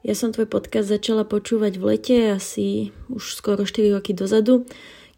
Ja 0.08 0.15
som 0.15 0.32
tvoj 0.32 0.48
podcast 0.48 0.88
začala 0.88 1.28
počúvať 1.28 1.76
v 1.76 1.84
lete, 1.91 2.17
asi 2.32 2.96
už 3.12 3.36
skoro 3.36 3.67
4 3.67 3.91
roky 3.91 4.15
dozadu, 4.15 4.63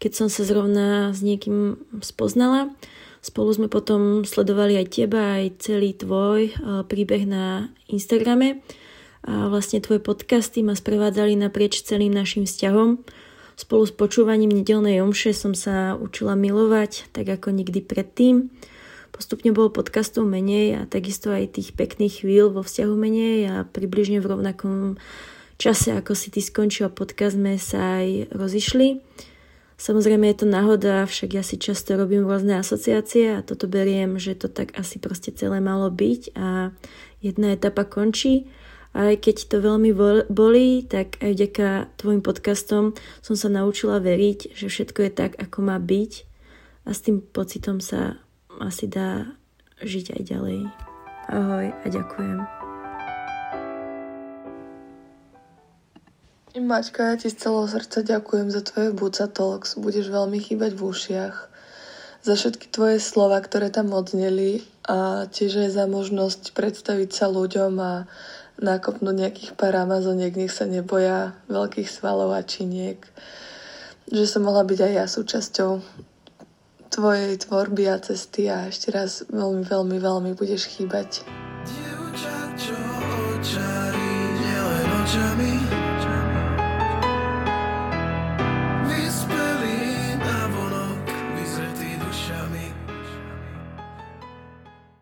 keď 0.02 0.18
som 0.18 0.26
sa 0.26 0.42
zrovna 0.42 1.14
s 1.14 1.22
niekým 1.22 1.78
spoznala. 2.02 2.74
Spolu 3.22 3.54
sme 3.54 3.68
potom 3.70 4.26
sledovali 4.26 4.80
aj 4.82 4.86
teba, 4.90 5.38
aj 5.38 5.62
celý 5.62 5.94
tvoj 5.94 6.40
eh, 6.50 6.82
príbeh 6.90 7.22
na 7.22 7.70
Instagrame. 7.86 8.66
A 9.26 9.52
vlastne 9.52 9.84
tvoje 9.84 10.00
podcasty 10.00 10.64
ma 10.64 10.72
sprevádzali 10.72 11.36
naprieč 11.36 11.84
celým 11.84 12.12
našim 12.12 12.48
vzťahom. 12.48 13.04
Spolu 13.60 13.84
s 13.84 13.92
počúvaním 13.92 14.48
nedelnej 14.48 15.04
omše 15.04 15.36
som 15.36 15.52
sa 15.52 15.92
učila 15.92 16.32
milovať, 16.32 17.12
tak 17.12 17.28
ako 17.28 17.52
nikdy 17.52 17.84
predtým. 17.84 18.48
Postupne 19.12 19.52
bolo 19.52 19.68
podcastov 19.68 20.24
menej 20.24 20.80
a 20.80 20.80
takisto 20.88 21.28
aj 21.28 21.60
tých 21.60 21.76
pekných 21.76 22.24
chvíľ 22.24 22.48
vo 22.48 22.64
vzťahu 22.64 22.94
menej 22.96 23.36
a 23.52 23.54
približne 23.68 24.16
v 24.24 24.30
rovnakom 24.32 24.96
čase, 25.60 25.92
ako 25.92 26.16
si 26.16 26.32
ty 26.32 26.40
skončil 26.40 26.88
podcast, 26.88 27.36
sme 27.36 27.60
sa 27.60 28.00
aj 28.00 28.32
rozišli. 28.32 29.04
Samozrejme 29.76 30.28
je 30.32 30.36
to 30.40 30.46
náhoda, 30.48 31.04
však 31.04 31.36
ja 31.36 31.44
si 31.44 31.60
často 31.60 31.96
robím 31.96 32.24
rôzne 32.24 32.60
asociácie 32.60 33.40
a 33.40 33.44
toto 33.44 33.68
beriem, 33.68 34.16
že 34.16 34.36
to 34.36 34.48
tak 34.48 34.72
asi 34.76 34.96
proste 34.96 35.36
celé 35.36 35.60
malo 35.60 35.88
byť 35.88 36.36
a 36.36 36.72
jedna 37.20 37.52
etapa 37.56 37.84
končí. 37.84 38.48
Aj 38.90 39.14
keď 39.14 39.36
to 39.46 39.62
veľmi 39.62 39.94
bolí, 40.26 40.82
tak 40.82 41.22
aj 41.22 41.30
vďaka 41.38 41.68
tvojim 41.94 42.22
podcastom 42.26 42.98
som 43.22 43.34
sa 43.38 43.46
naučila 43.46 44.02
veriť, 44.02 44.58
že 44.58 44.66
všetko 44.66 45.06
je 45.06 45.12
tak, 45.14 45.32
ako 45.38 45.62
má 45.62 45.78
byť 45.78 46.12
a 46.86 46.90
s 46.90 47.06
tým 47.06 47.22
pocitom 47.22 47.78
sa 47.78 48.18
asi 48.58 48.90
dá 48.90 49.30
žiť 49.78 50.18
aj 50.18 50.22
ďalej. 50.26 50.60
Ahoj 51.30 51.66
a 51.70 51.86
ďakujem. 51.86 52.38
Maťka, 56.58 57.14
ja 57.14 57.16
ti 57.16 57.30
z 57.30 57.46
celého 57.46 57.70
srdca 57.70 58.02
ďakujem 58.02 58.50
za 58.50 58.66
tvoje 58.66 58.90
Buca 58.90 59.30
Talks. 59.30 59.78
Budeš 59.78 60.10
veľmi 60.10 60.42
chýbať 60.42 60.74
v 60.74 60.82
ušiach. 60.82 61.36
Za 62.26 62.34
všetky 62.34 62.74
tvoje 62.74 62.98
slova, 62.98 63.38
ktoré 63.38 63.70
tam 63.70 63.94
odzneli 63.94 64.66
a 64.82 65.30
tiež 65.30 65.62
aj 65.66 65.70
za 65.78 65.86
možnosť 65.86 66.50
predstaviť 66.58 67.10
sa 67.14 67.30
ľuďom 67.30 67.72
a 67.78 67.92
nakopnúť 68.60 69.16
nejakých 69.16 69.52
pár 69.56 69.74
amazoniek, 69.80 70.36
nech 70.36 70.52
sa 70.52 70.68
neboja 70.68 71.32
veľkých 71.48 71.88
svalov 71.88 72.36
a 72.36 72.44
činiek. 72.44 73.00
Že 74.12 74.24
som 74.28 74.42
mohla 74.44 74.62
byť 74.62 74.78
aj 74.84 74.92
ja 74.92 75.04
súčasťou 75.08 75.70
tvojej 76.90 77.32
tvorby 77.40 77.88
a 77.88 77.96
cesty 78.02 78.50
a 78.50 78.68
ešte 78.68 78.92
raz 78.92 79.24
veľmi, 79.30 79.64
veľmi, 79.64 79.96
veľmi 79.96 80.30
budeš 80.34 80.68
chýbať. 80.68 81.24
Dievča, 81.64 81.89